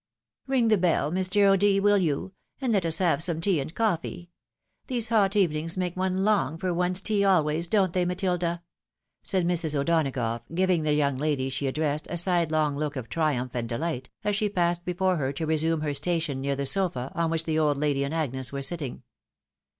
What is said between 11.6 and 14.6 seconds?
addressed a sidelong look of triumph and dehght, as she